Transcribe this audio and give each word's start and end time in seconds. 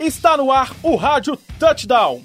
Está 0.00 0.36
no 0.36 0.52
ar 0.52 0.70
o 0.80 0.94
Rádio 0.94 1.36
Touchdown. 1.58 2.22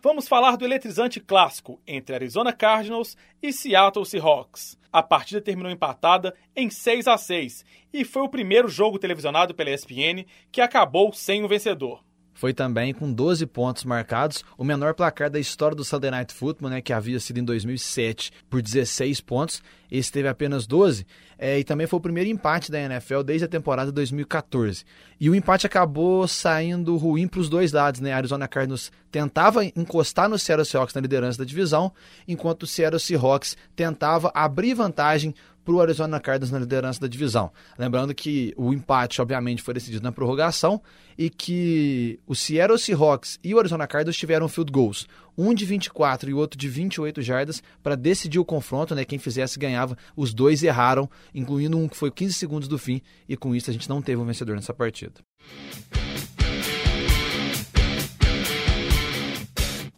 Vamos 0.00 0.28
falar 0.28 0.56
do 0.56 0.64
eletrizante 0.64 1.18
clássico 1.18 1.80
entre 1.84 2.14
Arizona 2.14 2.52
Cardinals 2.52 3.16
e 3.42 3.52
Seattle 3.52 4.06
Seahawks. 4.06 4.78
A 4.92 5.02
partida 5.02 5.40
terminou 5.40 5.72
empatada 5.72 6.32
em 6.54 6.70
6 6.70 7.08
a 7.08 7.18
6 7.18 7.64
e 7.92 8.04
foi 8.04 8.22
o 8.22 8.28
primeiro 8.28 8.68
jogo 8.68 9.00
televisionado 9.00 9.52
pela 9.52 9.70
ESPN 9.70 10.24
que 10.52 10.60
acabou 10.60 11.12
sem 11.12 11.42
um 11.42 11.48
vencedor 11.48 12.05
foi 12.36 12.52
também 12.52 12.92
com 12.92 13.10
12 13.10 13.46
pontos 13.46 13.82
marcados, 13.84 14.44
o 14.58 14.62
menor 14.62 14.94
placar 14.94 15.30
da 15.30 15.40
história 15.40 15.74
do 15.74 15.82
Sunday 15.82 16.10
Night 16.10 16.34
Football, 16.34 16.70
né, 16.70 16.80
que 16.82 16.92
havia 16.92 17.18
sido 17.18 17.38
em 17.38 17.44
2007 17.44 18.30
por 18.48 18.60
16 18.60 19.22
pontos. 19.22 19.62
Esse 19.90 20.12
teve 20.12 20.28
apenas 20.28 20.66
12, 20.66 21.06
é, 21.38 21.58
e 21.58 21.64
também 21.64 21.86
foi 21.86 21.98
o 21.98 22.02
primeiro 22.02 22.28
empate 22.28 22.70
da 22.70 22.78
NFL 22.78 23.22
desde 23.22 23.44
a 23.46 23.48
temporada 23.48 23.90
2014. 23.90 24.84
E 25.18 25.30
o 25.30 25.34
empate 25.34 25.66
acabou 25.66 26.28
saindo 26.28 26.96
ruim 26.96 27.26
para 27.26 27.40
os 27.40 27.48
dois 27.48 27.72
lados, 27.72 28.00
né? 28.00 28.12
A 28.12 28.16
Arizona 28.16 28.48
Cardinals 28.48 28.92
tentava 29.10 29.64
encostar 29.64 30.28
no 30.28 30.38
Seattle 30.38 30.66
Seahawks 30.66 30.94
na 30.94 31.00
liderança 31.00 31.38
da 31.38 31.44
divisão, 31.44 31.92
enquanto 32.28 32.64
o 32.64 32.66
Seattle 32.66 33.00
Seahawks 33.00 33.56
tentava 33.74 34.30
abrir 34.34 34.74
vantagem 34.74 35.34
para 35.66 35.74
o 35.74 35.80
Arizona 35.80 36.20
Cardinals 36.20 36.52
na 36.52 36.60
liderança 36.60 37.00
da 37.00 37.08
divisão. 37.08 37.50
Lembrando 37.76 38.14
que 38.14 38.54
o 38.56 38.72
empate, 38.72 39.20
obviamente, 39.20 39.62
foi 39.62 39.74
decidido 39.74 40.04
na 40.04 40.12
prorrogação 40.12 40.80
e 41.18 41.28
que 41.28 42.20
o 42.24 42.36
Seattle 42.36 42.78
Seahawks 42.78 43.40
e 43.42 43.52
o 43.52 43.58
Arizona 43.58 43.84
Cardinals 43.84 44.16
tiveram 44.16 44.48
field 44.48 44.70
goals, 44.70 45.08
um 45.36 45.52
de 45.52 45.64
24 45.64 46.30
e 46.30 46.34
o 46.34 46.38
outro 46.38 46.56
de 46.56 46.68
28 46.68 47.20
jardas, 47.20 47.60
para 47.82 47.96
decidir 47.96 48.38
o 48.38 48.44
confronto, 48.44 48.94
né? 48.94 49.04
Quem 49.04 49.18
fizesse 49.18 49.58
ganhava. 49.58 49.98
Os 50.16 50.32
dois 50.32 50.62
erraram, 50.62 51.10
incluindo 51.34 51.76
um 51.76 51.88
que 51.88 51.96
foi 51.96 52.12
15 52.12 52.34
segundos 52.34 52.68
do 52.68 52.78
fim, 52.78 53.02
e 53.28 53.36
com 53.36 53.52
isso 53.52 53.68
a 53.68 53.72
gente 53.72 53.88
não 53.88 54.00
teve 54.00 54.22
um 54.22 54.24
vencedor 54.24 54.54
nessa 54.54 54.72
partida. 54.72 55.14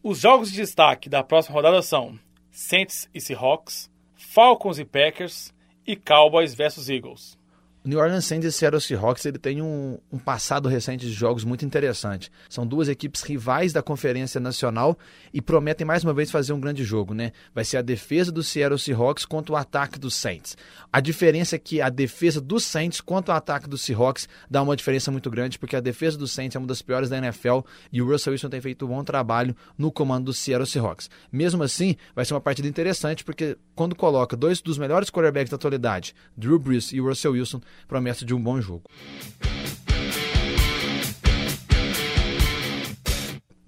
Os 0.02 0.18
jogos 0.18 0.50
de 0.50 0.56
destaque 0.56 1.10
da 1.10 1.22
próxima 1.22 1.54
rodada 1.54 1.82
são 1.82 2.18
Saints 2.50 3.06
e 3.12 3.20
Seahawks, 3.20 3.90
Falcons 4.16 4.78
e 4.78 4.84
Packers, 4.84 5.52
e 5.88 5.96
Cowboys 5.96 6.54
versus 6.54 6.90
Eagles. 6.90 7.38
New 7.84 7.98
Orleans 7.98 8.24
Saints 8.24 8.46
e 8.46 8.52
Seattle 8.52 8.80
Seahawks 8.80 9.24
ele 9.24 9.38
tem 9.38 9.62
um, 9.62 9.98
um, 10.12 10.18
passado 10.18 10.68
recente 10.68 11.06
de 11.06 11.12
jogos 11.12 11.44
muito 11.44 11.64
interessante. 11.64 12.30
São 12.48 12.66
duas 12.66 12.88
equipes 12.88 13.22
rivais 13.22 13.72
da 13.72 13.82
Conferência 13.82 14.40
Nacional 14.40 14.98
e 15.32 15.40
prometem 15.40 15.86
mais 15.86 16.02
uma 16.02 16.12
vez 16.12 16.30
fazer 16.30 16.52
um 16.52 16.60
grande 16.60 16.84
jogo, 16.84 17.14
né? 17.14 17.32
Vai 17.54 17.64
ser 17.64 17.76
a 17.78 17.82
defesa 17.82 18.32
do 18.32 18.42
Seattle 18.42 18.78
Seahawks 18.78 19.24
contra 19.24 19.52
o 19.52 19.56
ataque 19.56 19.98
dos 19.98 20.14
Saints. 20.14 20.56
A 20.92 21.00
diferença 21.00 21.56
é 21.56 21.58
que 21.58 21.80
a 21.80 21.88
defesa 21.88 22.40
dos 22.40 22.64
Saints 22.64 23.00
contra 23.00 23.34
o 23.34 23.36
ataque 23.36 23.68
dos 23.68 23.82
Seahawks 23.82 24.28
dá 24.50 24.60
uma 24.60 24.76
diferença 24.76 25.10
muito 25.10 25.30
grande, 25.30 25.58
porque 25.58 25.76
a 25.76 25.80
defesa 25.80 26.18
dos 26.18 26.32
Saints 26.32 26.56
é 26.56 26.58
uma 26.58 26.66
das 26.66 26.82
piores 26.82 27.08
da 27.08 27.18
NFL 27.18 27.60
e 27.92 28.02
o 28.02 28.06
Russell 28.06 28.32
Wilson 28.32 28.48
tem 28.48 28.60
feito 28.60 28.84
um 28.84 28.88
bom 28.88 29.04
trabalho 29.04 29.54
no 29.76 29.92
comando 29.92 30.26
do 30.26 30.34
Seattle 30.34 30.66
Seahawks. 30.66 31.08
Mesmo 31.30 31.62
assim, 31.62 31.96
vai 32.14 32.24
ser 32.24 32.34
uma 32.34 32.40
partida 32.40 32.68
interessante, 32.68 33.24
porque 33.24 33.56
quando 33.74 33.94
coloca 33.94 34.36
dois 34.36 34.60
dos 34.60 34.78
melhores 34.78 35.10
quarterbacks 35.10 35.50
da 35.50 35.56
atualidade, 35.56 36.14
Drew 36.36 36.58
Brees 36.58 36.92
e 36.92 37.00
Russell 37.00 37.32
Wilson, 37.32 37.60
promessa 37.86 38.24
de 38.24 38.34
um 38.34 38.42
bom 38.42 38.60
jogo. 38.60 38.84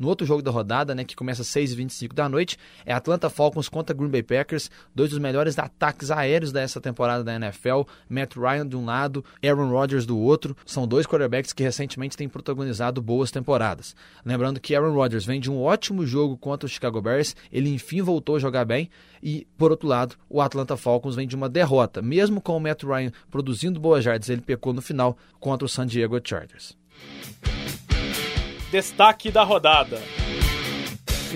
No 0.00 0.08
outro 0.08 0.26
jogo 0.26 0.40
da 0.40 0.50
rodada, 0.50 0.94
né, 0.94 1.04
que 1.04 1.14
começa 1.14 1.42
às 1.42 1.48
6h25 1.48 2.14
da 2.14 2.26
noite, 2.26 2.56
é 2.86 2.92
Atlanta 2.94 3.28
Falcons 3.28 3.68
contra 3.68 3.94
Green 3.94 4.08
Bay 4.08 4.22
Packers, 4.22 4.70
dois 4.94 5.10
dos 5.10 5.18
melhores 5.18 5.58
ataques 5.58 6.10
aéreos 6.10 6.50
dessa 6.50 6.80
temporada 6.80 7.22
da 7.22 7.34
NFL. 7.34 7.82
Matt 8.08 8.34
Ryan 8.34 8.66
de 8.66 8.76
um 8.76 8.86
lado, 8.86 9.22
Aaron 9.44 9.68
Rodgers 9.68 10.06
do 10.06 10.18
outro. 10.18 10.56
São 10.64 10.88
dois 10.88 11.06
quarterbacks 11.06 11.52
que 11.52 11.62
recentemente 11.62 12.16
têm 12.16 12.30
protagonizado 12.30 13.02
boas 13.02 13.30
temporadas. 13.30 13.94
Lembrando 14.24 14.58
que 14.58 14.74
Aaron 14.74 14.94
Rodgers 14.94 15.26
vem 15.26 15.38
de 15.38 15.50
um 15.50 15.60
ótimo 15.60 16.06
jogo 16.06 16.34
contra 16.34 16.64
o 16.64 16.70
Chicago 16.70 17.02
Bears, 17.02 17.36
ele 17.52 17.68
enfim 17.68 18.00
voltou 18.00 18.36
a 18.36 18.40
jogar 18.40 18.64
bem. 18.64 18.88
E, 19.22 19.46
por 19.58 19.70
outro 19.70 19.86
lado, 19.86 20.16
o 20.30 20.40
Atlanta 20.40 20.78
Falcons 20.78 21.14
vem 21.14 21.28
de 21.28 21.36
uma 21.36 21.46
derrota. 21.46 22.00
Mesmo 22.00 22.40
com 22.40 22.56
o 22.56 22.60
Matt 22.60 22.84
Ryan 22.84 23.12
produzindo 23.30 23.78
boas 23.78 24.02
jardas, 24.02 24.30
ele 24.30 24.40
pecou 24.40 24.72
no 24.72 24.80
final 24.80 25.18
contra 25.38 25.66
o 25.66 25.68
San 25.68 25.86
Diego 25.86 26.18
Chargers. 26.24 26.74
Destaque 28.70 29.32
da 29.32 29.42
rodada. 29.42 30.19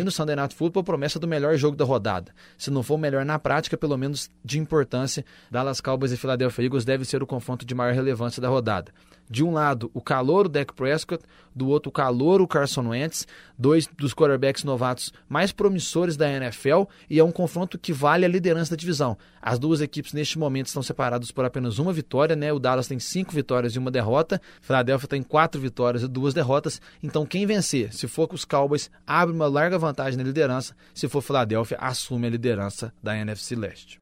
No 0.03 0.11
Sunday 0.11 0.37
Night 0.37 0.55
Football, 0.55 0.85
promessa 0.85 1.19
do 1.19 1.27
melhor 1.27 1.57
jogo 1.57 1.77
da 1.77 1.85
rodada. 1.85 2.31
Se 2.59 2.71
não 2.71 2.83
for 2.83 2.95
o 2.95 2.99
melhor 2.99 3.25
na 3.25 3.39
prática, 3.39 3.77
pelo 3.77 3.97
menos 3.97 4.31
de 4.45 4.59
importância, 4.59 5.25
Dallas 5.51 5.81
Cowboys 5.81 6.13
e 6.13 6.17
Philadelphia 6.17 6.65
Eagles 6.65 6.85
deve 6.85 7.07
ser 7.07 7.23
o 7.23 7.27
confronto 7.27 7.65
de 7.65 7.75
maior 7.75 7.95
relevância 7.95 8.43
da 8.43 8.49
rodada. 8.49 8.93
De 9.31 9.43
um 9.43 9.53
lado, 9.53 9.91
o 9.95 10.03
calor 10.03 10.47
o 10.47 10.49
Dak 10.51 10.75
Prescott, 10.75 11.25
do 11.55 11.69
outro, 11.69 11.89
o 11.89 11.93
calor 11.93 12.43
o 12.43 12.47
Carson 12.47 12.89
Wentz, 12.89 13.27
dois 13.57 13.87
dos 13.87 14.13
quarterbacks 14.13 14.65
novatos 14.65 15.13
mais 15.29 15.51
promissores 15.53 16.17
da 16.17 16.31
NFL, 16.31 16.83
e 17.09 17.19
é 17.19 17.25
um 17.25 17.33
confronto 17.33 17.79
que 17.79 17.93
vale 17.93 18.27
a 18.27 18.29
liderança 18.29 18.73
da 18.73 18.77
divisão. 18.77 19.17
As 19.41 19.59
duas 19.59 19.81
equipes 19.81 20.13
neste 20.13 20.39
momento 20.39 20.67
estão 20.67 20.83
separadas 20.83 21.31
por 21.31 21.45
apenas 21.45 21.79
uma 21.79 21.93
vitória, 21.93 22.37
né? 22.37 22.53
O 22.53 22.59
Dallas 22.59 22.87
tem 22.87 22.99
cinco 22.99 23.33
vitórias 23.33 23.75
e 23.75 23.79
uma 23.79 23.91
derrota, 23.91 24.41
Philadelphia 24.61 25.09
tem 25.09 25.23
quatro 25.23 25.61
vitórias 25.61 26.03
e 26.03 26.09
duas 26.09 26.35
derrotas. 26.35 26.81
Então, 27.03 27.25
quem 27.25 27.47
vencer, 27.47 27.95
se 27.95 28.07
for 28.07 28.29
com 28.29 28.35
os 28.35 28.45
Cowboys, 28.45 28.91
abre 29.07 29.35
uma 29.35 29.47
larga 29.47 29.79
vantagem 29.85 30.17
na 30.17 30.25
liderança, 30.25 30.75
se 30.95 31.09
for 31.09 31.21
Philadelphia, 31.21 31.77
assume 31.81 32.27
a 32.27 32.31
liderança 32.31 32.93
da 33.03 33.17
NFC 33.17 33.55
Leste. 33.55 34.01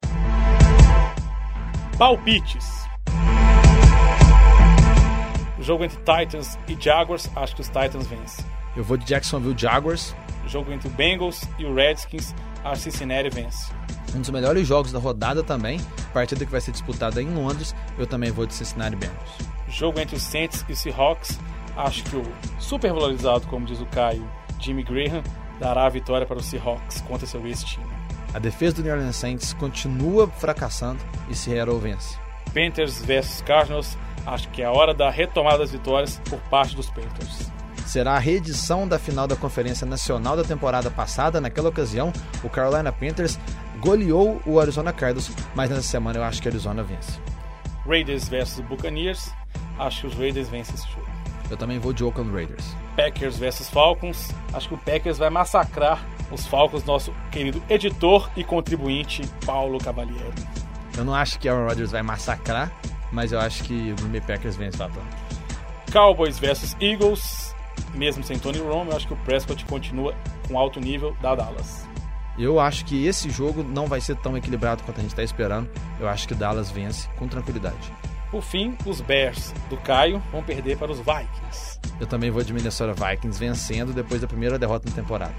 Palpites. 1.98 2.86
Jogo 5.60 5.84
entre 5.84 5.98
Titans 5.98 6.58
e 6.68 6.76
Jaguars, 6.80 7.30
acho 7.36 7.54
que 7.54 7.60
os 7.60 7.68
Titans 7.68 8.06
vencem. 8.06 8.44
Eu 8.76 8.82
vou 8.82 8.96
de 8.96 9.04
Jacksonville 9.04 9.54
Jaguars. 9.56 10.14
Jogo 10.46 10.72
entre 10.72 10.88
o 10.88 10.90
Bengals 10.90 11.42
e 11.58 11.64
o 11.64 11.74
Redskins, 11.74 12.34
que 12.62 12.76
Cincinnati 12.76 13.30
vence. 13.30 13.72
Um 14.14 14.20
dos 14.20 14.30
melhores 14.30 14.66
jogos 14.66 14.92
da 14.92 14.98
rodada 14.98 15.42
também, 15.42 15.80
partida 16.12 16.44
que 16.44 16.50
vai 16.50 16.60
ser 16.60 16.72
disputada 16.72 17.22
em 17.22 17.32
Londres, 17.32 17.74
eu 17.98 18.06
também 18.06 18.30
vou 18.30 18.44
de 18.46 18.54
Cincinnati 18.54 18.96
Bengals. 18.96 19.30
Jogo 19.68 20.00
entre 20.00 20.16
os 20.16 20.22
Saints 20.22 20.64
e 20.68 20.76
Seahawks, 20.76 21.38
acho 21.76 22.04
que 22.04 22.16
o 22.16 22.22
super 22.58 22.92
valorizado, 22.92 23.46
como 23.46 23.64
diz 23.64 23.80
o 23.80 23.86
Caio, 23.86 24.28
Jimmy 24.60 24.82
Graham, 24.82 25.22
dará 25.62 25.86
a 25.86 25.88
vitória 25.88 26.26
para 26.26 26.38
os 26.38 26.46
Seahawks 26.46 27.00
contra 27.02 27.26
seu 27.26 27.46
ex-time. 27.46 27.86
A 28.34 28.38
defesa 28.38 28.76
do 28.76 28.82
New 28.82 28.92
Orleans 28.92 29.16
Saints 29.16 29.52
continua 29.52 30.26
fracassando 30.26 30.98
e 31.28 31.34
Seattle 31.34 31.78
vence. 31.78 32.18
Panthers 32.52 33.00
versus 33.02 33.40
Cardinals, 33.42 33.96
Acho 34.26 34.48
que 34.50 34.62
é 34.62 34.64
a 34.64 34.70
hora 34.70 34.94
da 34.94 35.10
retomada 35.10 35.58
das 35.58 35.72
vitórias 35.72 36.20
por 36.28 36.38
parte 36.42 36.76
dos 36.76 36.88
Panthers. 36.90 37.50
Será 37.86 38.14
a 38.14 38.18
reedição 38.18 38.86
da 38.86 38.98
final 38.98 39.26
da 39.26 39.34
Conferência 39.34 39.86
Nacional 39.86 40.36
da 40.36 40.44
temporada 40.44 40.90
passada. 40.90 41.40
Naquela 41.40 41.68
ocasião, 41.68 42.12
o 42.42 42.48
Carolina 42.48 42.92
Panthers 42.92 43.38
goleou 43.80 44.40
o 44.46 44.60
Arizona 44.60 44.92
Cardinals, 44.92 45.32
mas 45.54 45.68
nessa 45.68 45.82
semana 45.82 46.18
eu 46.18 46.22
acho 46.22 46.40
que 46.40 46.48
a 46.48 46.50
Arizona 46.50 46.82
vence. 46.84 47.18
Raiders 47.84 48.28
versus 48.28 48.60
Buccaneers. 48.66 49.30
Acho 49.78 50.02
que 50.02 50.06
os 50.06 50.14
Raiders 50.14 50.48
vencem 50.48 50.74
esse 50.74 50.88
jogo. 50.88 51.21
Eu 51.50 51.56
também 51.56 51.78
vou 51.78 51.92
de 51.92 52.02
Oakland 52.02 52.32
Raiders. 52.32 52.76
Packers 52.96 53.38
versus 53.38 53.68
Falcons. 53.68 54.30
Acho 54.52 54.68
que 54.68 54.74
o 54.74 54.78
Packers 54.78 55.18
vai 55.18 55.30
massacrar 55.30 56.04
os 56.30 56.46
Falcons, 56.46 56.84
nosso 56.84 57.12
querido 57.30 57.62
editor 57.68 58.30
e 58.36 58.42
contribuinte 58.42 59.22
Paulo 59.44 59.78
Cavalieri. 59.78 60.32
Eu 60.96 61.04
não 61.04 61.14
acho 61.14 61.38
que 61.38 61.48
Aaron 61.48 61.66
Rodgers 61.66 61.90
vai 61.90 62.02
massacrar, 62.02 62.72
mas 63.10 63.32
eu 63.32 63.40
acho 63.40 63.64
que 63.64 63.92
o 63.92 63.96
Green 63.96 64.12
Bay 64.12 64.20
Packers 64.20 64.56
vence 64.56 64.78
o 64.78 64.84
Atlanta. 64.84 65.16
Cowboys 65.90 66.38
versus 66.38 66.76
Eagles, 66.80 67.54
mesmo 67.94 68.24
sem 68.24 68.38
Tony 68.38 68.58
Romo, 68.58 68.90
eu 68.90 68.96
acho 68.96 69.06
que 69.06 69.12
o 69.12 69.16
Prescott 69.18 69.64
continua 69.66 70.14
com 70.48 70.58
alto 70.58 70.80
nível 70.80 71.16
da 71.20 71.34
Dallas. 71.34 71.86
Eu 72.38 72.58
acho 72.58 72.86
que 72.86 73.06
esse 73.06 73.28
jogo 73.28 73.62
não 73.62 73.86
vai 73.86 74.00
ser 74.00 74.16
tão 74.16 74.36
equilibrado 74.36 74.82
quanto 74.84 74.98
a 74.98 75.00
gente 75.02 75.10
está 75.10 75.22
esperando. 75.22 75.68
Eu 76.00 76.08
acho 76.08 76.26
que 76.26 76.34
Dallas 76.34 76.70
vence 76.70 77.08
com 77.18 77.28
tranquilidade. 77.28 77.92
Por 78.32 78.42
fim, 78.42 78.78
os 78.86 79.02
Bears 79.02 79.52
do 79.68 79.76
Caio 79.76 80.22
vão 80.32 80.42
perder 80.42 80.78
para 80.78 80.90
os 80.90 80.98
Vikings. 80.98 81.78
Eu 82.00 82.06
também 82.06 82.30
vou 82.30 82.42
de 82.42 82.54
Minnesota 82.54 82.94
Vikings 82.94 83.38
vencendo 83.38 83.92
depois 83.92 84.22
da 84.22 84.26
primeira 84.26 84.58
derrota 84.58 84.88
na 84.88 84.96
temporada. 84.96 85.34